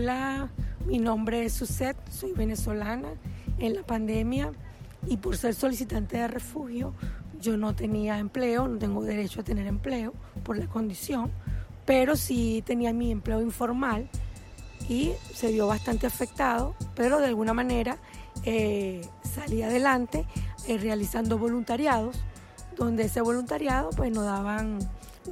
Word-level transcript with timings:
Hola, 0.00 0.48
mi 0.86 1.00
nombre 1.00 1.44
es 1.44 1.54
Suset, 1.54 1.96
soy 2.08 2.32
venezolana. 2.32 3.08
En 3.58 3.74
la 3.74 3.82
pandemia 3.82 4.52
y 5.08 5.16
por 5.16 5.36
ser 5.36 5.56
solicitante 5.56 6.18
de 6.18 6.28
refugio, 6.28 6.94
yo 7.40 7.56
no 7.56 7.74
tenía 7.74 8.20
empleo, 8.20 8.68
no 8.68 8.78
tengo 8.78 9.02
derecho 9.02 9.40
a 9.40 9.42
tener 9.42 9.66
empleo 9.66 10.14
por 10.44 10.56
la 10.56 10.68
condición, 10.68 11.32
pero 11.84 12.14
sí 12.14 12.62
tenía 12.64 12.92
mi 12.92 13.10
empleo 13.10 13.42
informal 13.42 14.08
y 14.88 15.14
se 15.34 15.50
vio 15.50 15.66
bastante 15.66 16.06
afectado, 16.06 16.76
pero 16.94 17.18
de 17.18 17.26
alguna 17.26 17.52
manera 17.52 17.98
eh, 18.44 19.00
salí 19.24 19.62
adelante 19.62 20.26
eh, 20.68 20.78
realizando 20.78 21.38
voluntariados, 21.38 22.22
donde 22.76 23.06
ese 23.06 23.20
voluntariado 23.20 23.90
pues 23.96 24.12
nos 24.12 24.24
daban 24.24 24.78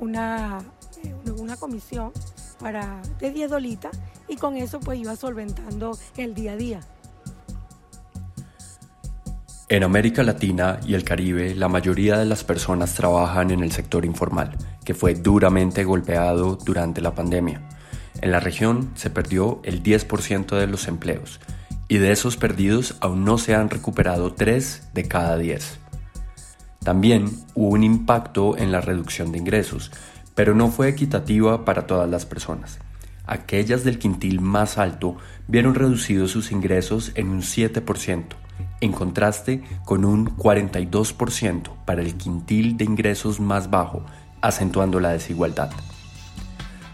una, 0.00 0.58
eh, 1.04 1.14
una 1.38 1.56
comisión 1.56 2.10
para, 2.58 3.00
de 3.20 3.30
10 3.30 3.50
dolitas 3.50 3.96
y 4.28 4.36
con 4.36 4.56
eso 4.56 4.80
pues 4.80 4.98
iba 4.98 5.16
solventando 5.16 5.98
el 6.16 6.34
día 6.34 6.52
a 6.52 6.56
día. 6.56 6.80
En 9.68 9.82
América 9.82 10.22
Latina 10.22 10.78
y 10.86 10.94
el 10.94 11.02
Caribe, 11.02 11.54
la 11.56 11.68
mayoría 11.68 12.18
de 12.18 12.24
las 12.24 12.44
personas 12.44 12.94
trabajan 12.94 13.50
en 13.50 13.64
el 13.64 13.72
sector 13.72 14.04
informal, 14.04 14.56
que 14.84 14.94
fue 14.94 15.14
duramente 15.14 15.82
golpeado 15.82 16.54
durante 16.54 17.00
la 17.00 17.16
pandemia. 17.16 17.68
En 18.20 18.30
la 18.30 18.38
región 18.38 18.92
se 18.94 19.10
perdió 19.10 19.60
el 19.64 19.82
10% 19.82 20.56
de 20.56 20.68
los 20.68 20.86
empleos, 20.86 21.40
y 21.88 21.98
de 21.98 22.12
esos 22.12 22.36
perdidos 22.36 22.96
aún 23.00 23.24
no 23.24 23.38
se 23.38 23.56
han 23.56 23.68
recuperado 23.68 24.32
3 24.34 24.90
de 24.94 25.08
cada 25.08 25.36
10. 25.36 25.80
También 26.84 27.28
hubo 27.54 27.70
un 27.70 27.82
impacto 27.82 28.56
en 28.56 28.70
la 28.70 28.80
reducción 28.80 29.32
de 29.32 29.38
ingresos, 29.38 29.90
pero 30.36 30.54
no 30.54 30.70
fue 30.70 30.88
equitativa 30.88 31.64
para 31.64 31.88
todas 31.88 32.08
las 32.08 32.24
personas. 32.24 32.78
Aquellas 33.26 33.82
del 33.84 33.98
quintil 33.98 34.40
más 34.40 34.78
alto 34.78 35.16
vieron 35.48 35.74
reducidos 35.74 36.30
sus 36.30 36.52
ingresos 36.52 37.12
en 37.14 37.28
un 37.28 37.42
7%, 37.42 38.24
en 38.80 38.92
contraste 38.92 39.62
con 39.84 40.04
un 40.04 40.36
42% 40.36 41.72
para 41.84 42.02
el 42.02 42.14
quintil 42.14 42.76
de 42.76 42.84
ingresos 42.84 43.40
más 43.40 43.70
bajo, 43.70 44.04
acentuando 44.40 45.00
la 45.00 45.10
desigualdad. 45.10 45.70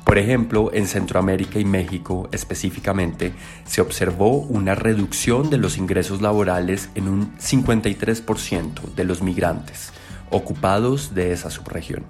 Por 0.04 0.18
ejemplo, 0.18 0.70
en 0.74 0.86
Centroamérica 0.86 1.58
y 1.58 1.64
México 1.64 2.28
específicamente, 2.32 3.32
se 3.64 3.80
observó 3.80 4.38
una 4.38 4.74
reducción 4.74 5.48
de 5.48 5.58
los 5.58 5.78
ingresos 5.78 6.20
laborales 6.20 6.90
en 6.94 7.08
un 7.08 7.36
53% 7.38 8.94
de 8.94 9.04
los 9.04 9.22
migrantes 9.22 9.92
ocupados 10.30 11.14
de 11.14 11.32
esa 11.32 11.50
subregión. 11.50 12.04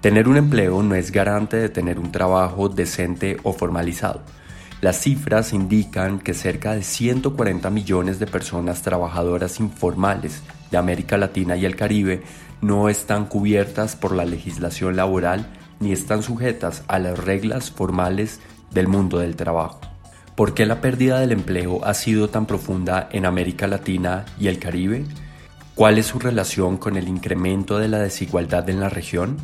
Tener 0.00 0.28
un 0.28 0.38
empleo 0.38 0.82
no 0.82 0.94
es 0.94 1.12
garante 1.12 1.58
de 1.58 1.68
tener 1.68 1.98
un 1.98 2.10
trabajo 2.10 2.70
decente 2.70 3.36
o 3.42 3.52
formalizado. 3.52 4.22
Las 4.80 4.98
cifras 4.98 5.52
indican 5.52 6.18
que 6.18 6.32
cerca 6.32 6.72
de 6.72 6.82
140 6.82 7.68
millones 7.68 8.18
de 8.18 8.26
personas 8.26 8.80
trabajadoras 8.80 9.60
informales 9.60 10.42
de 10.70 10.78
América 10.78 11.18
Latina 11.18 11.54
y 11.56 11.66
el 11.66 11.76
Caribe 11.76 12.22
no 12.62 12.88
están 12.88 13.26
cubiertas 13.26 13.94
por 13.94 14.14
la 14.14 14.24
legislación 14.24 14.96
laboral 14.96 15.46
ni 15.80 15.92
están 15.92 16.22
sujetas 16.22 16.82
a 16.88 16.98
las 16.98 17.18
reglas 17.18 17.70
formales 17.70 18.40
del 18.70 18.88
mundo 18.88 19.18
del 19.18 19.36
trabajo. 19.36 19.80
¿Por 20.34 20.54
qué 20.54 20.64
la 20.64 20.80
pérdida 20.80 21.20
del 21.20 21.32
empleo 21.32 21.84
ha 21.84 21.92
sido 21.92 22.30
tan 22.30 22.46
profunda 22.46 23.06
en 23.12 23.26
América 23.26 23.66
Latina 23.66 24.24
y 24.38 24.48
el 24.48 24.58
Caribe? 24.58 25.04
¿Cuál 25.74 25.98
es 25.98 26.06
su 26.06 26.18
relación 26.18 26.78
con 26.78 26.96
el 26.96 27.06
incremento 27.06 27.78
de 27.78 27.88
la 27.88 27.98
desigualdad 27.98 28.70
en 28.70 28.80
la 28.80 28.88
región? 28.88 29.36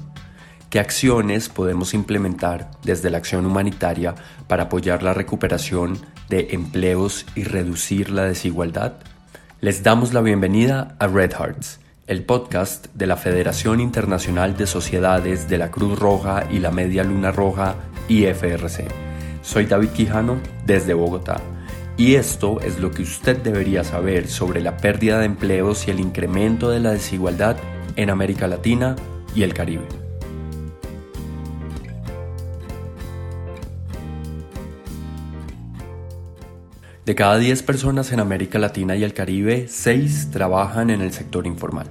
¿Qué 0.77 0.81
acciones 0.81 1.49
podemos 1.49 1.95
implementar 1.95 2.71
desde 2.83 3.09
la 3.09 3.17
acción 3.17 3.47
humanitaria 3.47 4.15
para 4.47 4.65
apoyar 4.65 5.03
la 5.03 5.15
recuperación 5.15 5.97
de 6.29 6.49
empleos 6.51 7.25
y 7.35 7.45
reducir 7.45 8.11
la 8.11 8.25
desigualdad? 8.25 8.93
Les 9.63 9.83
damos 9.83 10.13
la 10.13 10.21
bienvenida 10.21 10.95
a 10.99 11.07
Red 11.07 11.33
Hearts, 11.33 11.81
el 12.07 12.25
podcast 12.25 12.89
de 12.93 13.07
la 13.07 13.17
Federación 13.17 13.81
Internacional 13.81 14.59
de 14.59 14.67
Sociedades 14.67 15.49
de 15.49 15.57
la 15.57 15.71
Cruz 15.71 15.99
Roja 15.99 16.47
y 16.51 16.59
la 16.59 16.71
Media 16.71 17.05
Luna 17.05 17.33
Roja, 17.33 17.77
IFRC. 18.11 18.85
Soy 19.41 19.65
David 19.65 19.89
Quijano 19.97 20.37
desde 20.67 20.93
Bogotá. 20.93 21.41
Y 21.97 22.17
esto 22.17 22.61
es 22.61 22.81
lo 22.81 22.91
que 22.91 23.01
usted 23.01 23.39
debería 23.39 23.83
saber 23.83 24.29
sobre 24.29 24.61
la 24.61 24.77
pérdida 24.77 25.21
de 25.21 25.25
empleos 25.25 25.89
y 25.89 25.91
el 25.91 26.01
incremento 26.01 26.69
de 26.69 26.81
la 26.81 26.91
desigualdad 26.91 27.57
en 27.97 28.11
América 28.11 28.47
Latina 28.47 28.95
y 29.35 29.43
el 29.43 29.55
Caribe. 29.55 30.06
De 37.07 37.15
cada 37.15 37.39
10 37.39 37.63
personas 37.63 38.11
en 38.11 38.19
América 38.19 38.59
Latina 38.59 38.97
y 38.97 39.05
el 39.05 39.15
Caribe, 39.15 39.67
6 39.69 40.33
trabajan 40.33 40.91
en 40.91 41.03
el 41.03 41.13
sector 41.13 41.47
informal. 41.47 41.87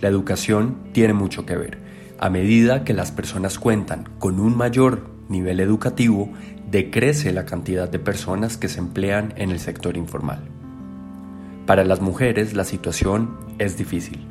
La 0.00 0.08
educación 0.08 0.78
tiene 0.92 1.12
mucho 1.12 1.46
que 1.46 1.54
ver. 1.54 1.78
A 2.18 2.28
medida 2.28 2.82
que 2.82 2.92
las 2.92 3.12
personas 3.12 3.60
cuentan 3.60 4.08
con 4.18 4.40
un 4.40 4.56
mayor 4.56 5.10
nivel 5.28 5.60
educativo, 5.60 6.32
decrece 6.68 7.32
la 7.32 7.46
cantidad 7.46 7.88
de 7.88 8.00
personas 8.00 8.56
que 8.56 8.68
se 8.68 8.80
emplean 8.80 9.32
en 9.36 9.52
el 9.52 9.60
sector 9.60 9.96
informal. 9.96 10.40
Para 11.64 11.84
las 11.84 12.00
mujeres 12.00 12.52
la 12.54 12.64
situación 12.64 13.36
es 13.60 13.78
difícil. 13.78 14.26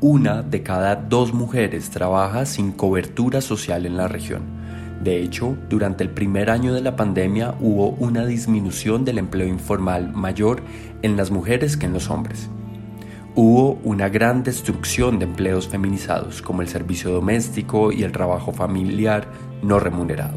Una 0.00 0.42
de 0.42 0.64
cada 0.64 0.96
dos 0.96 1.32
mujeres 1.32 1.90
trabaja 1.90 2.46
sin 2.46 2.72
cobertura 2.72 3.40
social 3.40 3.86
en 3.86 3.96
la 3.96 4.08
región 4.08 4.57
de 5.02 5.22
hecho, 5.22 5.56
durante 5.68 6.02
el 6.02 6.10
primer 6.10 6.50
año 6.50 6.74
de 6.74 6.80
la 6.80 6.96
pandemia 6.96 7.54
hubo 7.60 7.90
una 7.90 8.26
disminución 8.26 9.04
del 9.04 9.18
empleo 9.18 9.46
informal 9.46 10.12
mayor 10.12 10.62
en 11.02 11.16
las 11.16 11.30
mujeres 11.30 11.76
que 11.76 11.86
en 11.86 11.92
los 11.92 12.10
hombres. 12.10 12.50
Hubo 13.36 13.78
una 13.84 14.08
gran 14.08 14.42
destrucción 14.42 15.20
de 15.20 15.26
empleos 15.26 15.68
feminizados 15.68 16.42
como 16.42 16.62
el 16.62 16.68
servicio 16.68 17.12
doméstico 17.12 17.92
y 17.92 18.02
el 18.02 18.10
trabajo 18.10 18.52
familiar 18.52 19.28
no 19.62 19.78
remunerado. 19.78 20.36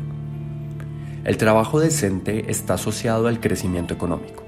El 1.24 1.38
trabajo 1.38 1.80
decente 1.80 2.52
está 2.52 2.76
asociado 2.76 3.28
al 3.28 3.40
crecimiento 3.40 3.96
económico. 3.96 4.41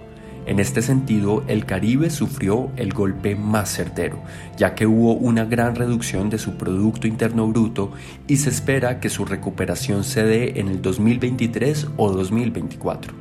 En 0.45 0.59
este 0.59 0.81
sentido, 0.81 1.43
el 1.47 1.65
Caribe 1.65 2.09
sufrió 2.09 2.69
el 2.75 2.93
golpe 2.93 3.35
más 3.35 3.69
certero, 3.69 4.17
ya 4.57 4.75
que 4.75 4.85
hubo 4.85 5.13
una 5.13 5.45
gran 5.45 5.75
reducción 5.75 6.29
de 6.29 6.37
su 6.37 6.57
Producto 6.57 7.07
Interno 7.07 7.47
Bruto 7.47 7.91
y 8.27 8.37
se 8.37 8.49
espera 8.49 8.99
que 8.99 9.09
su 9.09 9.23
recuperación 9.23 10.03
se 10.03 10.23
dé 10.23 10.59
en 10.59 10.67
el 10.67 10.81
2023 10.81 11.87
o 11.95 12.11
2024. 12.11 13.13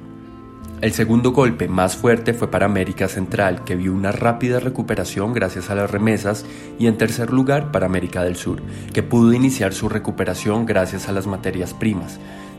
El 0.80 0.92
segundo 0.92 1.30
golpe 1.30 1.68
más 1.68 1.96
fuerte 1.96 2.34
fue 2.34 2.50
para 2.50 2.66
América 2.66 3.06
Central, 3.06 3.62
que 3.62 3.76
vio 3.76 3.94
una 3.94 4.10
rápida 4.10 4.58
recuperación 4.58 5.32
gracias 5.32 5.70
a 5.70 5.76
las 5.76 5.88
remesas, 5.88 6.44
y 6.76 6.88
en 6.88 6.98
tercer 6.98 7.30
lugar 7.30 7.70
para 7.70 7.86
América 7.86 8.24
del 8.24 8.34
Sur, 8.34 8.60
que 8.92 9.04
pudo 9.04 9.32
iniciar 9.32 9.74
su 9.74 9.88
recuperación 9.88 10.66
gracias 10.66 11.08
a 11.08 11.12
las 11.12 11.28
materias 11.28 11.72
primas, 11.72 12.18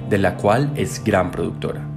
de 0.10 0.20
la 0.20 0.38
cual 0.38 0.72
es 0.78 1.04
gran 1.04 1.32
productora. 1.32 1.93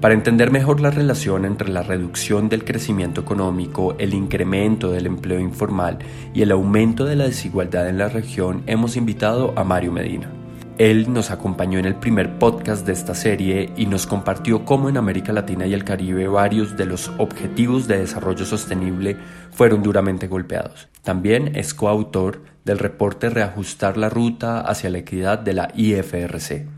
Para 0.00 0.14
entender 0.14 0.52
mejor 0.52 0.80
la 0.80 0.92
relación 0.92 1.44
entre 1.44 1.70
la 1.70 1.82
reducción 1.82 2.48
del 2.48 2.64
crecimiento 2.64 3.20
económico, 3.20 3.96
el 3.98 4.14
incremento 4.14 4.92
del 4.92 5.06
empleo 5.06 5.40
informal 5.40 5.98
y 6.32 6.42
el 6.42 6.52
aumento 6.52 7.04
de 7.04 7.16
la 7.16 7.24
desigualdad 7.24 7.88
en 7.88 7.98
la 7.98 8.08
región, 8.08 8.62
hemos 8.66 8.96
invitado 8.96 9.52
a 9.56 9.64
Mario 9.64 9.90
Medina. 9.90 10.30
Él 10.78 11.12
nos 11.12 11.32
acompañó 11.32 11.80
en 11.80 11.84
el 11.84 11.96
primer 11.96 12.38
podcast 12.38 12.86
de 12.86 12.92
esta 12.92 13.16
serie 13.16 13.72
y 13.76 13.86
nos 13.86 14.06
compartió 14.06 14.64
cómo 14.64 14.88
en 14.88 14.98
América 14.98 15.32
Latina 15.32 15.66
y 15.66 15.74
el 15.74 15.82
Caribe 15.82 16.28
varios 16.28 16.76
de 16.76 16.86
los 16.86 17.10
objetivos 17.18 17.88
de 17.88 17.98
desarrollo 17.98 18.44
sostenible 18.44 19.16
fueron 19.50 19.82
duramente 19.82 20.28
golpeados. 20.28 20.86
También 21.02 21.56
es 21.56 21.74
coautor 21.74 22.42
del 22.64 22.78
reporte 22.78 23.30
Reajustar 23.30 23.96
la 23.96 24.10
Ruta 24.10 24.60
hacia 24.60 24.90
la 24.90 24.98
Equidad 24.98 25.40
de 25.40 25.54
la 25.54 25.72
IFRC. 25.74 26.68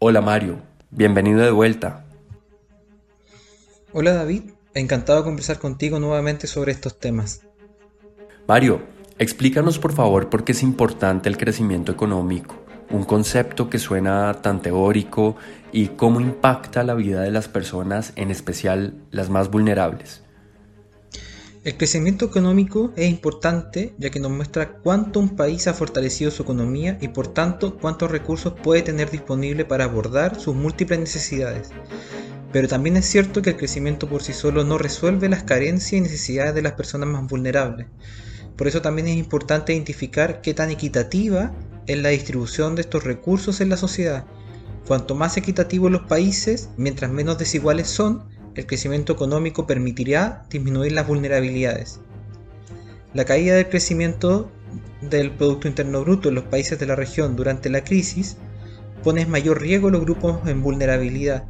Hola 0.00 0.20
Mario, 0.20 0.56
bienvenido 0.90 1.38
de 1.38 1.52
vuelta. 1.52 2.02
Hola 3.94 4.14
David, 4.14 4.44
encantado 4.72 5.18
de 5.18 5.24
conversar 5.24 5.58
contigo 5.58 6.00
nuevamente 6.00 6.46
sobre 6.46 6.72
estos 6.72 6.98
temas. 6.98 7.42
Mario, 8.48 8.80
explícanos 9.18 9.78
por 9.78 9.92
favor 9.92 10.30
por 10.30 10.44
qué 10.44 10.52
es 10.52 10.62
importante 10.62 11.28
el 11.28 11.36
crecimiento 11.36 11.92
económico, 11.92 12.54
un 12.88 13.04
concepto 13.04 13.68
que 13.68 13.78
suena 13.78 14.40
tan 14.40 14.62
teórico 14.62 15.36
y 15.72 15.88
cómo 15.88 16.22
impacta 16.22 16.84
la 16.84 16.94
vida 16.94 17.20
de 17.20 17.32
las 17.32 17.48
personas, 17.48 18.14
en 18.16 18.30
especial 18.30 18.94
las 19.10 19.28
más 19.28 19.50
vulnerables. 19.50 20.22
El 21.62 21.76
crecimiento 21.76 22.24
económico 22.24 22.92
es 22.96 23.10
importante 23.10 23.94
ya 23.98 24.08
que 24.08 24.20
nos 24.20 24.30
muestra 24.30 24.78
cuánto 24.78 25.20
un 25.20 25.36
país 25.36 25.68
ha 25.68 25.74
fortalecido 25.74 26.30
su 26.30 26.44
economía 26.44 26.96
y 27.02 27.08
por 27.08 27.28
tanto 27.28 27.76
cuántos 27.76 28.10
recursos 28.10 28.54
puede 28.54 28.80
tener 28.80 29.10
disponible 29.10 29.66
para 29.66 29.84
abordar 29.84 30.40
sus 30.40 30.56
múltiples 30.56 30.98
necesidades. 30.98 31.72
Pero 32.52 32.68
también 32.68 32.96
es 32.96 33.06
cierto 33.06 33.40
que 33.40 33.50
el 33.50 33.56
crecimiento 33.56 34.08
por 34.08 34.22
sí 34.22 34.32
solo 34.32 34.62
no 34.62 34.76
resuelve 34.76 35.28
las 35.28 35.42
carencias 35.42 35.94
y 35.94 36.00
necesidades 36.00 36.54
de 36.54 36.62
las 36.62 36.72
personas 36.72 37.08
más 37.08 37.26
vulnerables. 37.26 37.86
Por 38.56 38.68
eso 38.68 38.82
también 38.82 39.08
es 39.08 39.16
importante 39.16 39.72
identificar 39.72 40.42
qué 40.42 40.52
tan 40.52 40.70
equitativa 40.70 41.52
es 41.86 41.98
la 41.98 42.10
distribución 42.10 42.74
de 42.74 42.82
estos 42.82 43.04
recursos 43.04 43.60
en 43.60 43.70
la 43.70 43.76
sociedad. 43.76 44.26
Cuanto 44.86 45.14
más 45.14 45.36
equitativos 45.36 45.90
los 45.90 46.02
países, 46.02 46.68
mientras 46.76 47.10
menos 47.10 47.38
desiguales 47.38 47.88
son, 47.88 48.24
el 48.54 48.66
crecimiento 48.66 49.14
económico 49.14 49.66
permitirá 49.66 50.44
disminuir 50.50 50.92
las 50.92 51.06
vulnerabilidades. 51.06 52.00
La 53.14 53.24
caída 53.24 53.54
del 53.54 53.68
crecimiento 53.68 54.50
del 55.00 55.30
Producto 55.30 55.68
Interno 55.68 56.02
Bruto 56.02 56.28
en 56.28 56.34
los 56.34 56.44
países 56.44 56.78
de 56.78 56.86
la 56.86 56.96
región 56.96 57.36
durante 57.36 57.70
la 57.70 57.84
crisis 57.84 58.36
pone 59.02 59.22
en 59.22 59.30
mayor 59.30 59.60
riesgo 59.60 59.88
a 59.88 59.90
los 59.90 60.02
grupos 60.02 60.46
en 60.46 60.62
vulnerabilidad, 60.62 61.44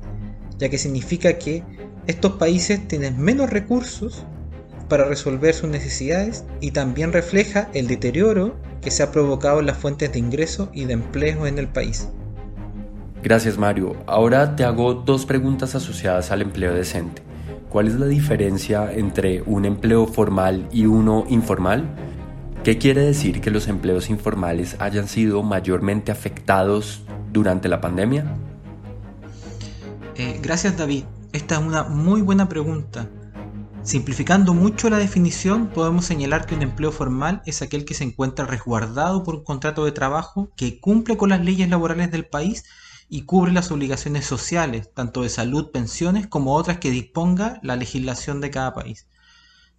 ya 0.62 0.69
que 0.69 0.79
significa 0.79 1.38
que 1.38 1.64
estos 2.06 2.35
países 2.35 2.87
tienen 2.87 3.20
menos 3.20 3.50
recursos 3.50 4.25
para 4.88 5.05
resolver 5.06 5.55
sus 5.55 5.69
necesidades 5.69 6.44
y 6.61 6.70
también 6.70 7.12
refleja 7.12 7.69
el 7.75 7.88
deterioro 7.88 8.55
que 8.81 8.93
se 8.93 9.03
ha 9.03 9.11
provocado 9.11 9.59
en 9.59 9.67
las 9.67 9.79
fuentes 9.79 10.12
de 10.12 10.20
ingreso 10.20 10.70
y 10.73 10.85
de 10.85 10.93
empleo 10.93 11.49
en 11.49 11.59
el 11.59 11.67
país. 11.67 12.09
Gracias 13.25 13.59
Mario. 13.59 13.97
Ahora 14.06 14.55
te 14.55 14.62
hago 14.62 14.94
dos 14.94 15.26
preguntas 15.26 15.75
asociadas 15.75 16.31
al 16.31 16.43
empleo 16.43 16.73
decente. 16.75 17.23
¿Cuál 17.69 17.88
es 17.88 17.94
la 17.94 18.06
diferencia 18.06 18.93
entre 18.93 19.43
un 19.43 19.65
empleo 19.65 20.06
formal 20.06 20.69
y 20.70 20.87
uno 20.87 21.25
informal? 21.29 21.93
¿Qué 22.62 22.79
quiere 22.79 23.00
decir 23.00 23.41
que 23.41 23.50
los 23.50 23.67
empleos 23.67 24.11
informales 24.11 24.76
hayan 24.79 25.08
sido 25.08 25.43
mayormente 25.43 26.12
afectados 26.12 27.03
durante 27.32 27.69
la 27.69 27.81
pandemia? 27.81 28.37
Eh, 30.14 30.38
gracias 30.43 30.76
David. 30.76 31.05
Esta 31.32 31.55
es 31.55 31.62
una 31.62 31.85
muy 31.85 32.20
buena 32.20 32.47
pregunta. 32.47 33.09
Simplificando 33.82 34.53
mucho 34.53 34.91
la 34.91 34.99
definición, 34.99 35.69
podemos 35.69 36.05
señalar 36.05 36.44
que 36.44 36.55
un 36.55 36.61
empleo 36.62 36.93
formal 36.93 37.41
es 37.47 37.62
aquel 37.62 37.87
que 37.87 37.94
se 37.94 38.05
encuentra 38.05 38.44
resguardado 38.44 39.25
por 39.25 39.37
un 39.37 39.44
contrato 39.44 39.87
de 39.87 39.93
trabajo 39.93 40.53
que 40.55 40.81
cumple 40.81 41.17
con 41.17 41.31
las 41.31 41.43
leyes 41.43 41.70
laborales 41.70 42.11
del 42.11 42.26
país 42.26 42.64
y 43.09 43.23
cubre 43.23 43.53
las 43.53 43.70
obligaciones 43.70 44.26
sociales, 44.26 44.91
tanto 44.93 45.23
de 45.23 45.31
salud, 45.31 45.70
pensiones, 45.70 46.26
como 46.26 46.55
otras 46.56 46.76
que 46.76 46.91
disponga 46.91 47.58
la 47.62 47.76
legislación 47.76 48.43
de 48.43 48.50
cada 48.50 48.75
país. 48.75 49.08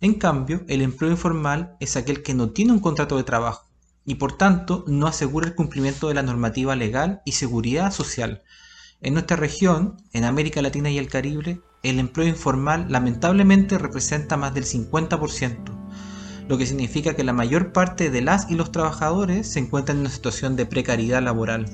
En 0.01 0.15
cambio, 0.15 0.65
el 0.67 0.81
empleo 0.81 1.11
informal 1.11 1.77
es 1.79 1.95
aquel 1.95 2.23
que 2.23 2.33
no 2.33 2.49
tiene 2.49 2.73
un 2.73 2.79
contrato 2.79 3.17
de 3.17 3.23
trabajo 3.23 3.69
y 4.03 4.15
por 4.15 4.35
tanto 4.35 4.83
no 4.87 5.05
asegura 5.05 5.47
el 5.47 5.55
cumplimiento 5.55 6.07
de 6.07 6.15
la 6.15 6.23
normativa 6.23 6.75
legal 6.75 7.21
y 7.23 7.33
seguridad 7.33 7.91
social. 7.91 8.41
En 9.03 9.15
nuestra 9.15 9.35
región, 9.35 9.97
en 10.13 10.23
América 10.23 10.61
Latina 10.61 10.89
y 10.89 10.97
el 10.97 11.09
Caribe, 11.09 11.59
el 11.83 11.99
empleo 11.99 12.25
informal 12.25 12.85
lamentablemente 12.87 13.77
representa 13.77 14.37
más 14.37 14.53
del 14.53 14.63
50%, 14.63 15.57
lo 16.47 16.57
que 16.57 16.65
significa 16.65 17.13
que 17.13 17.25
la 17.25 17.33
mayor 17.33 17.73
parte 17.73 18.09
de 18.09 18.21
las 18.21 18.49
y 18.49 18.55
los 18.55 18.71
trabajadores 18.71 19.51
se 19.51 19.59
encuentran 19.59 19.97
en 19.97 20.01
una 20.01 20.09
situación 20.09 20.55
de 20.55 20.65
precariedad 20.65 21.21
laboral. 21.21 21.65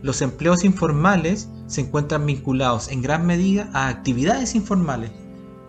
Los 0.00 0.22
empleos 0.22 0.62
informales 0.62 1.48
se 1.66 1.80
encuentran 1.80 2.24
vinculados 2.24 2.86
en 2.92 3.02
gran 3.02 3.26
medida 3.26 3.68
a 3.72 3.88
actividades 3.88 4.54
informales. 4.54 5.10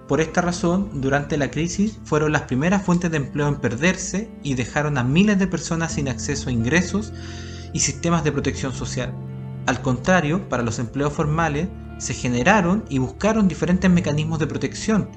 Por 0.08 0.22
esta 0.22 0.42
razón, 0.42 1.02
durante 1.02 1.38
la 1.38 1.50
crisis 1.50 1.98
fueron 2.04 2.32
las 2.32 2.44
primeras 2.44 2.84
fuentes 2.84 3.10
de 3.10 3.18
empleo 3.18 3.48
en 3.48 3.60
perderse 3.60 4.30
y 4.44 4.54
dejaron 4.54 5.00
a 5.00 5.04
miles 5.04 5.40
de 5.40 5.48
personas 5.48 5.94
sin 5.94 6.10
acceso 6.10 6.50
a 6.50 6.52
ingresos 6.52 7.12
y 7.74 7.80
sistemas 7.80 8.24
de 8.24 8.32
protección 8.32 8.72
social. 8.72 9.12
Al 9.70 9.84
contrario, 9.84 10.50
para 10.50 10.64
los 10.64 10.80
empleos 10.80 11.14
formales, 11.14 11.68
se 12.00 12.16
generaron 12.16 12.86
y 12.90 12.98
buscaron 12.98 13.48
diferentes 13.48 13.88
mecanismos 13.92 14.40
de 14.40 14.48
protección 14.48 15.08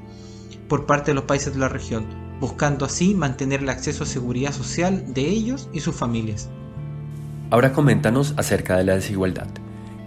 por 0.68 0.84
parte 0.84 1.12
de 1.12 1.14
los 1.14 1.24
países 1.24 1.54
de 1.54 1.58
la 1.58 1.70
región, 1.70 2.04
buscando 2.38 2.84
así 2.84 3.14
mantener 3.14 3.62
el 3.62 3.70
acceso 3.70 4.04
a 4.04 4.06
seguridad 4.06 4.52
social 4.52 5.14
de 5.14 5.22
ellos 5.22 5.70
y 5.72 5.80
sus 5.80 5.96
familias. 5.96 6.50
Ahora 7.48 7.72
coméntanos 7.72 8.34
acerca 8.36 8.76
de 8.76 8.84
la 8.84 8.96
desigualdad. 8.96 9.48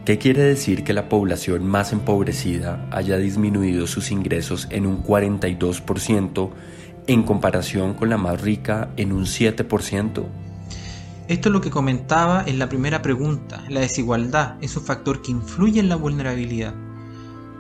¿Qué 0.06 0.20
quiere 0.20 0.44
decir 0.44 0.84
que 0.84 0.94
la 0.94 1.10
población 1.10 1.66
más 1.66 1.92
empobrecida 1.92 2.88
haya 2.92 3.18
disminuido 3.18 3.88
sus 3.88 4.12
ingresos 4.12 4.68
en 4.70 4.86
un 4.86 5.04
42% 5.04 6.52
en 7.08 7.24
comparación 7.24 7.96
con 7.96 8.10
la 8.10 8.18
más 8.18 8.40
rica 8.42 8.90
en 8.96 9.12
un 9.12 9.24
7%? 9.26 10.45
Esto 11.28 11.50
es 11.50 11.54
lo 11.54 11.62
que 11.62 11.72
comentaba 11.72 12.44
en 12.46 12.60
la 12.60 12.70
primera 12.70 13.02
pregunta. 13.02 13.64
La 13.68 13.80
desigualdad 13.80 14.58
es 14.62 14.78
un 14.78 14.84
factor 14.84 15.24
que 15.24 15.32
influye 15.32 15.80
en 15.80 15.90
la 15.90 15.96
vulnerabilidad. 15.96 16.76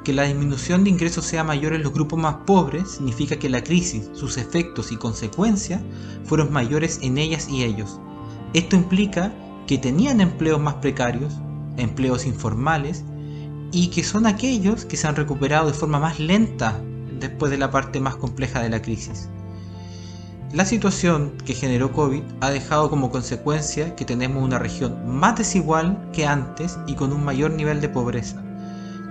Que 0.03 0.13
la 0.13 0.21
disminución 0.21 0.83
de 0.83 0.91
ingresos 0.91 1.25
sea 1.25 1.43
mayor 1.43 1.73
en 1.73 1.81
los 1.81 1.91
grupos 1.91 2.19
más 2.19 2.35
pobres 2.45 2.91
significa 2.91 3.37
que 3.37 3.49
la 3.49 3.63
crisis, 3.63 4.11
sus 4.13 4.37
efectos 4.37 4.91
y 4.91 4.97
consecuencias 4.97 5.81
fueron 6.25 6.53
mayores 6.53 6.99
en 7.01 7.17
ellas 7.17 7.49
y 7.49 7.63
ellos. 7.63 7.99
Esto 8.53 8.75
implica 8.75 9.33
que 9.65 9.79
tenían 9.79 10.21
empleos 10.21 10.61
más 10.61 10.75
precarios, 10.75 11.33
empleos 11.77 12.27
informales, 12.27 13.03
y 13.71 13.87
que 13.87 14.03
son 14.03 14.27
aquellos 14.27 14.85
que 14.85 14.95
se 14.95 15.07
han 15.07 15.15
recuperado 15.15 15.65
de 15.65 15.73
forma 15.73 15.99
más 15.99 16.19
lenta 16.19 16.79
después 17.19 17.49
de 17.49 17.57
la 17.57 17.71
parte 17.71 17.99
más 17.99 18.15
compleja 18.15 18.61
de 18.61 18.69
la 18.69 18.83
crisis. 18.83 19.27
La 20.55 20.63
situación 20.63 21.33
que 21.45 21.53
generó 21.53 21.91
COVID 21.91 22.23
ha 22.39 22.49
dejado 22.49 22.89
como 22.89 23.11
consecuencia 23.11 23.93
que 23.97 24.05
tenemos 24.05 24.41
una 24.41 24.57
región 24.57 24.95
más 25.05 25.37
desigual 25.37 25.99
que 26.13 26.25
antes 26.25 26.79
y 26.87 26.95
con 26.95 27.11
un 27.11 27.25
mayor 27.25 27.51
nivel 27.51 27.81
de 27.81 27.89
pobreza. 27.89 28.41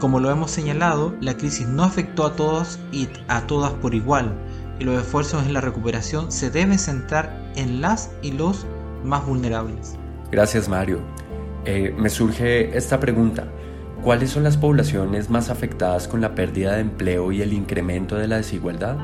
Como 0.01 0.21
lo 0.21 0.31
hemos 0.31 0.51
señalado, 0.51 1.15
la 1.21 1.37
crisis 1.37 1.69
no 1.69 1.85
afectó 1.85 2.25
a 2.25 2.35
todos 2.35 2.79
y 2.93 3.11
a 3.29 3.47
todas 3.47 3.73
por 3.73 3.95
igual, 3.95 4.33
y 4.79 4.85
los 4.85 4.99
esfuerzos 4.99 5.45
en 5.45 5.53
la 5.53 5.61
recuperación 5.61 6.33
se 6.33 6.49
deben 6.49 6.79
centrar 6.79 7.39
en 7.57 7.83
las 7.83 8.11
y 8.23 8.33
los 8.33 8.65
más 9.05 9.27
vulnerables. 9.27 9.97
Gracias 10.33 10.67
Mario. 10.67 11.01
Eh, 11.67 11.95
me 11.99 12.09
surge 12.09 12.75
esta 12.75 12.99
pregunta. 12.99 13.47
¿Cuáles 14.03 14.31
son 14.31 14.45
las 14.45 14.57
poblaciones 14.57 15.29
más 15.29 15.51
afectadas 15.51 16.09
con 16.09 16.23
la 16.23 16.35
pérdida 16.35 16.73
de 16.77 16.81
empleo 16.81 17.33
y 17.33 17.43
el 17.43 17.53
incremento 17.53 18.17
de 18.17 18.29
la 18.29 18.39
desigualdad? 18.39 18.97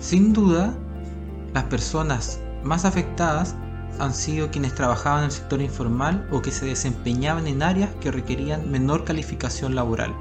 Sin 0.00 0.32
duda, 0.32 0.74
las 1.54 1.64
personas 1.64 2.40
más 2.62 2.84
afectadas 2.84 3.54
han 3.98 4.12
sido 4.12 4.50
quienes 4.50 4.74
trabajaban 4.74 5.20
en 5.20 5.24
el 5.26 5.30
sector 5.32 5.62
informal 5.62 6.28
o 6.30 6.42
que 6.42 6.50
se 6.50 6.66
desempeñaban 6.66 7.46
en 7.46 7.62
áreas 7.62 7.90
que 8.00 8.10
requerían 8.10 8.70
menor 8.70 9.04
calificación 9.04 9.74
laboral. 9.74 10.14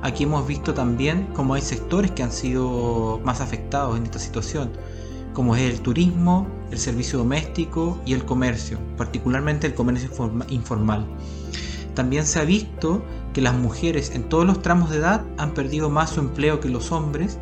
Aquí 0.00 0.24
hemos 0.24 0.46
visto 0.46 0.74
también 0.74 1.28
cómo 1.34 1.54
hay 1.54 1.62
sectores 1.62 2.10
que 2.10 2.22
han 2.22 2.32
sido 2.32 3.20
más 3.24 3.40
afectados 3.40 3.96
en 3.96 4.04
esta 4.04 4.18
situación, 4.18 4.70
como 5.34 5.54
es 5.56 5.62
el 5.62 5.80
turismo, 5.80 6.46
el 6.70 6.78
servicio 6.78 7.18
doméstico 7.18 8.00
y 8.06 8.14
el 8.14 8.24
comercio, 8.24 8.78
particularmente 8.96 9.66
el 9.66 9.74
comercio 9.74 10.10
informal. 10.48 11.06
También 11.94 12.24
se 12.24 12.40
ha 12.40 12.44
visto 12.44 13.02
que 13.34 13.42
las 13.42 13.54
mujeres 13.54 14.10
en 14.14 14.24
todos 14.28 14.46
los 14.46 14.62
tramos 14.62 14.90
de 14.90 14.96
edad 14.96 15.22
han 15.36 15.52
perdido 15.52 15.90
más 15.90 16.10
su 16.10 16.20
empleo 16.20 16.60
que 16.60 16.68
los 16.68 16.90
hombres 16.90 17.38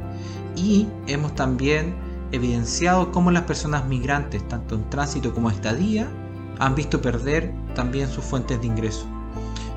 y 0.57 0.87
hemos 1.07 1.35
también 1.35 1.95
evidenciado 2.33 3.11
cómo 3.13 3.31
las 3.31 3.43
personas 3.43 3.87
migrantes, 3.87 4.47
tanto 4.49 4.75
en 4.75 4.89
tránsito 4.89 5.35
como 5.35 5.51
estadía, 5.51 6.09
han 6.59 6.75
visto 6.75 7.01
perder 7.01 7.53
también 7.75 8.09
sus 8.09 8.25
fuentes 8.25 8.61
de 8.61 8.67
ingreso. 8.67 9.07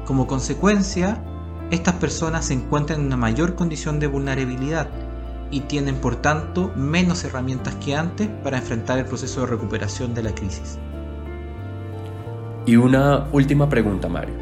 Como 0.06 0.28
consecuencia, 0.28 1.24
estas 1.72 1.96
personas 1.96 2.46
se 2.46 2.54
encuentran 2.54 3.00
en 3.00 3.08
una 3.08 3.18
mayor 3.18 3.56
condición 3.56 4.00
de 4.00 4.08
vulnerabilidad 4.08 4.90
y 5.50 5.62
tienen 5.62 5.96
por 5.96 6.18
tanto 6.18 6.72
menos 6.76 7.24
herramientas 7.24 7.76
que 7.76 7.96
antes 7.96 8.28
para 8.44 8.58
enfrentar 8.58 9.00
el 9.00 9.06
proceso 9.06 9.42
de 9.42 9.48
recuperación 9.48 10.14
de 10.14 10.24
la 10.24 10.36
crisis. 10.36 10.78
Y 12.66 12.76
una 12.76 13.28
última 13.32 13.70
pregunta, 13.70 14.08
Mario. 14.10 14.36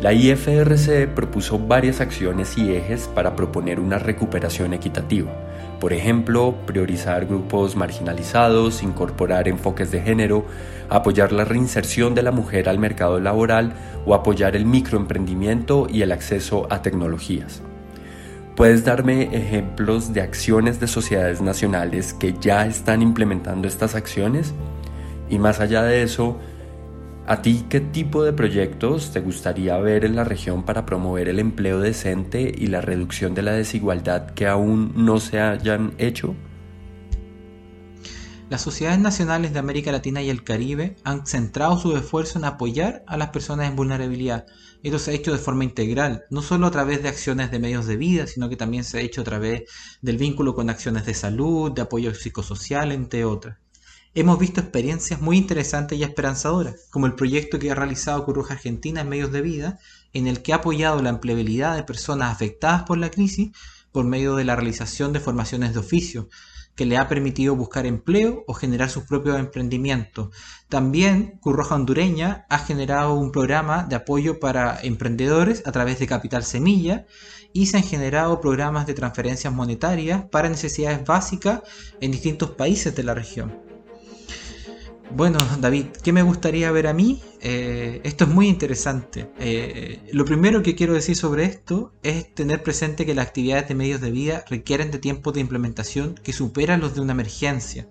La 0.00 0.12
IFRC 0.12 1.08
propuso 1.14 1.58
varias 1.58 2.00
acciones 2.00 2.58
y 2.58 2.74
ejes 2.74 3.08
para 3.14 3.36
proponer 3.36 3.80
una 3.80 3.98
recuperación 3.98 4.74
equitativa 4.74 5.43
por 5.84 5.92
ejemplo, 5.92 6.54
priorizar 6.64 7.26
grupos 7.26 7.76
marginalizados, 7.76 8.82
incorporar 8.82 9.48
enfoques 9.48 9.90
de 9.90 10.00
género, 10.00 10.46
apoyar 10.88 11.30
la 11.30 11.44
reinserción 11.44 12.14
de 12.14 12.22
la 12.22 12.30
mujer 12.30 12.70
al 12.70 12.78
mercado 12.78 13.20
laboral 13.20 13.74
o 14.06 14.14
apoyar 14.14 14.56
el 14.56 14.64
microemprendimiento 14.64 15.86
y 15.90 16.00
el 16.00 16.12
acceso 16.12 16.66
a 16.70 16.80
tecnologías. 16.80 17.60
¿Puedes 18.56 18.86
darme 18.86 19.24
ejemplos 19.36 20.14
de 20.14 20.22
acciones 20.22 20.80
de 20.80 20.86
sociedades 20.86 21.42
nacionales 21.42 22.14
que 22.14 22.34
ya 22.40 22.66
están 22.66 23.02
implementando 23.02 23.68
estas 23.68 23.94
acciones? 23.94 24.54
Y 25.28 25.38
más 25.38 25.60
allá 25.60 25.82
de 25.82 26.02
eso, 26.02 26.38
¿A 27.26 27.40
ti 27.40 27.64
qué 27.70 27.80
tipo 27.80 28.22
de 28.22 28.34
proyectos 28.34 29.10
te 29.10 29.20
gustaría 29.20 29.78
ver 29.78 30.04
en 30.04 30.14
la 30.14 30.24
región 30.24 30.62
para 30.62 30.84
promover 30.84 31.30
el 31.30 31.38
empleo 31.38 31.80
decente 31.80 32.52
y 32.54 32.66
la 32.66 32.82
reducción 32.82 33.34
de 33.34 33.40
la 33.40 33.52
desigualdad 33.52 34.32
que 34.32 34.46
aún 34.46 34.92
no 34.94 35.18
se 35.18 35.40
hayan 35.40 35.94
hecho? 35.96 36.34
Las 38.50 38.60
sociedades 38.60 38.98
nacionales 38.98 39.54
de 39.54 39.58
América 39.58 39.90
Latina 39.90 40.20
y 40.20 40.28
el 40.28 40.44
Caribe 40.44 40.96
han 41.02 41.26
centrado 41.26 41.78
su 41.78 41.96
esfuerzo 41.96 42.38
en 42.38 42.44
apoyar 42.44 43.02
a 43.06 43.16
las 43.16 43.30
personas 43.30 43.70
en 43.70 43.76
vulnerabilidad. 43.76 44.44
Esto 44.82 44.98
se 44.98 45.12
ha 45.12 45.14
hecho 45.14 45.32
de 45.32 45.38
forma 45.38 45.64
integral, 45.64 46.24
no 46.28 46.42
solo 46.42 46.66
a 46.66 46.70
través 46.70 47.02
de 47.02 47.08
acciones 47.08 47.50
de 47.50 47.58
medios 47.58 47.86
de 47.86 47.96
vida, 47.96 48.26
sino 48.26 48.50
que 48.50 48.56
también 48.56 48.84
se 48.84 48.98
ha 48.98 49.00
hecho 49.00 49.22
a 49.22 49.24
través 49.24 49.62
del 50.02 50.18
vínculo 50.18 50.54
con 50.54 50.68
acciones 50.68 51.06
de 51.06 51.14
salud, 51.14 51.72
de 51.72 51.80
apoyo 51.80 52.14
psicosocial, 52.14 52.92
entre 52.92 53.24
otras. 53.24 53.63
Hemos 54.14 54.38
visto 54.38 54.60
experiencias 54.60 55.20
muy 55.20 55.36
interesantes 55.36 55.98
y 55.98 56.04
esperanzadoras, 56.04 56.86
como 56.90 57.06
el 57.06 57.14
proyecto 57.14 57.58
que 57.58 57.70
ha 57.70 57.74
realizado 57.74 58.24
Cruz 58.24 58.36
Roja 58.36 58.54
Argentina 58.54 59.00
en 59.00 59.08
Medios 59.08 59.32
de 59.32 59.42
Vida, 59.42 59.78
en 60.12 60.28
el 60.28 60.42
que 60.42 60.52
ha 60.52 60.56
apoyado 60.56 61.02
la 61.02 61.10
empleabilidad 61.10 61.74
de 61.74 61.82
personas 61.82 62.32
afectadas 62.32 62.84
por 62.84 62.98
la 62.98 63.10
crisis 63.10 63.50
por 63.90 64.04
medio 64.04 64.34
de 64.36 64.44
la 64.44 64.56
realización 64.56 65.12
de 65.12 65.20
formaciones 65.20 65.72
de 65.72 65.80
oficio, 65.80 66.28
que 66.74 66.86
le 66.86 66.96
ha 66.96 67.08
permitido 67.08 67.54
buscar 67.54 67.86
empleo 67.86 68.44
o 68.46 68.54
generar 68.54 68.90
sus 68.90 69.04
propios 69.04 69.38
emprendimientos. 69.38 70.30
También 70.68 71.38
Cruz 71.40 71.56
Roja 71.56 71.76
Hondureña 71.76 72.46
ha 72.48 72.58
generado 72.58 73.14
un 73.14 73.30
programa 73.30 73.84
de 73.84 73.96
apoyo 73.96 74.40
para 74.40 74.80
emprendedores 74.82 75.62
a 75.66 75.72
través 75.72 75.98
de 76.00 76.08
Capital 76.08 76.44
Semilla 76.44 77.06
y 77.52 77.66
se 77.66 77.76
han 77.76 77.84
generado 77.84 78.40
programas 78.40 78.86
de 78.86 78.94
transferencias 78.94 79.52
monetarias 79.52 80.24
para 80.30 80.48
necesidades 80.48 81.04
básicas 81.04 81.62
en 82.00 82.10
distintos 82.10 82.50
países 82.50 82.94
de 82.96 83.04
la 83.04 83.14
región. 83.14 83.63
Bueno, 85.16 85.38
David, 85.60 85.86
¿qué 86.02 86.12
me 86.12 86.22
gustaría 86.22 86.72
ver 86.72 86.88
a 86.88 86.92
mí? 86.92 87.22
Eh, 87.40 88.00
esto 88.02 88.24
es 88.24 88.30
muy 88.30 88.48
interesante. 88.48 89.30
Eh, 89.38 90.00
lo 90.12 90.24
primero 90.24 90.60
que 90.64 90.74
quiero 90.74 90.92
decir 90.92 91.14
sobre 91.14 91.44
esto 91.44 91.92
es 92.02 92.34
tener 92.34 92.64
presente 92.64 93.06
que 93.06 93.14
las 93.14 93.28
actividades 93.28 93.68
de 93.68 93.76
medios 93.76 94.00
de 94.00 94.10
vida 94.10 94.44
requieren 94.50 94.90
de 94.90 94.98
tiempos 94.98 95.32
de 95.34 95.40
implementación 95.40 96.16
que 96.16 96.32
superan 96.32 96.80
los 96.80 96.96
de 96.96 97.00
una 97.00 97.12
emergencia. 97.12 97.86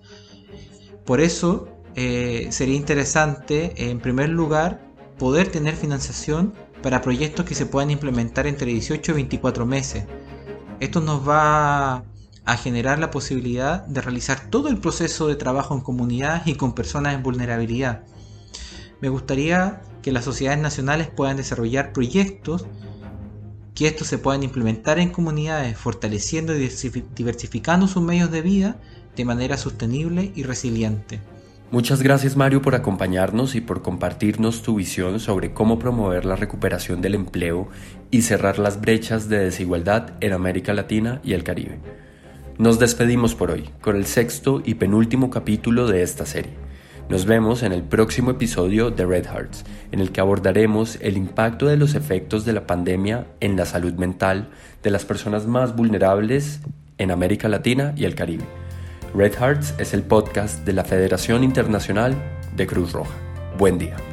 Por 1.05 1.21
eso 1.21 1.69
eh, 1.95 2.47
sería 2.49 2.75
interesante, 2.75 3.89
en 3.89 4.01
primer 4.01 4.27
lugar, 4.27 4.85
poder 5.17 5.47
tener 5.47 5.77
financiación 5.77 6.53
para 6.81 7.01
proyectos 7.01 7.45
que 7.45 7.55
se 7.55 7.65
puedan 7.65 7.89
implementar 7.89 8.47
entre 8.47 8.67
18 8.69 9.13
y 9.13 9.15
24 9.15 9.65
meses. 9.65 10.03
Esto 10.81 10.99
nos 10.99 11.25
va 11.25 12.03
a 12.45 12.57
generar 12.57 12.99
la 12.99 13.11
posibilidad 13.11 13.85
de 13.85 14.01
realizar 14.01 14.49
todo 14.49 14.69
el 14.69 14.77
proceso 14.77 15.27
de 15.27 15.35
trabajo 15.35 15.73
en 15.73 15.81
comunidades 15.81 16.47
y 16.47 16.55
con 16.55 16.75
personas 16.75 17.15
en 17.15 17.23
vulnerabilidad. 17.23 18.03
Me 19.01 19.09
gustaría 19.09 19.81
que 20.01 20.11
las 20.11 20.25
sociedades 20.25 20.61
nacionales 20.61 21.07
puedan 21.07 21.37
desarrollar 21.37 21.93
proyectos 21.93 22.65
que 23.75 23.87
estos 23.87 24.07
se 24.07 24.17
puedan 24.17 24.43
implementar 24.43 24.99
en 24.99 25.09
comunidades, 25.09 25.77
fortaleciendo 25.77 26.55
y 26.55 26.69
diversificando 27.15 27.87
sus 27.87 28.03
medios 28.03 28.29
de 28.31 28.41
vida 28.41 28.77
de 29.15 29.25
manera 29.25 29.57
sostenible 29.57 30.31
y 30.35 30.43
resiliente. 30.43 31.21
Muchas 31.71 32.03
gracias 32.03 32.35
Mario 32.35 32.61
por 32.61 32.75
acompañarnos 32.75 33.55
y 33.55 33.61
por 33.61 33.81
compartirnos 33.81 34.61
tu 34.61 34.75
visión 34.75 35.19
sobre 35.19 35.53
cómo 35.53 35.79
promover 35.79 36.23
la 36.23 36.35
recuperación 36.35 37.01
del 37.01 37.15
empleo 37.15 37.67
y 38.11 38.21
cerrar 38.21 38.59
las 38.59 38.79
brechas 38.79 39.27
de 39.27 39.39
desigualdad 39.39 40.11
en 40.19 40.33
América 40.33 40.73
Latina 40.73 41.19
y 41.23 41.33
el 41.33 41.43
Caribe. 41.43 41.79
Nos 42.59 42.77
despedimos 42.77 43.33
por 43.33 43.49
hoy 43.49 43.67
con 43.81 43.95
el 43.95 44.05
sexto 44.05 44.61
y 44.63 44.75
penúltimo 44.75 45.31
capítulo 45.31 45.87
de 45.87 46.03
esta 46.03 46.27
serie. 46.27 46.53
Nos 47.09 47.25
vemos 47.25 47.63
en 47.63 47.73
el 47.73 47.81
próximo 47.81 48.29
episodio 48.29 48.91
de 48.91 49.05
Red 49.07 49.25
Hearts, 49.25 49.65
en 49.91 49.99
el 49.99 50.11
que 50.11 50.21
abordaremos 50.21 50.99
el 51.01 51.17
impacto 51.17 51.65
de 51.65 51.77
los 51.77 51.95
efectos 51.95 52.45
de 52.45 52.53
la 52.53 52.67
pandemia 52.67 53.25
en 53.39 53.55
la 53.57 53.65
salud 53.65 53.93
mental 53.93 54.49
de 54.83 54.91
las 54.91 55.03
personas 55.03 55.47
más 55.47 55.75
vulnerables 55.75 56.59
en 56.99 57.09
América 57.09 57.49
Latina 57.49 57.95
y 57.97 58.05
el 58.05 58.13
Caribe. 58.13 58.45
Red 59.15 59.33
Hearts 59.33 59.73
es 59.79 59.95
el 59.95 60.03
podcast 60.03 60.63
de 60.63 60.73
la 60.73 60.83
Federación 60.83 61.43
Internacional 61.43 62.15
de 62.55 62.67
Cruz 62.67 62.91
Roja. 62.91 63.15
Buen 63.57 63.79
día. 63.79 64.12